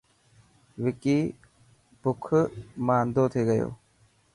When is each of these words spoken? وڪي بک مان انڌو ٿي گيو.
وڪي 0.83 1.17
بک 2.01 2.23
مان 2.85 2.99
انڌو 3.03 3.23
ٿي 3.33 3.41
گيو. 3.47 3.69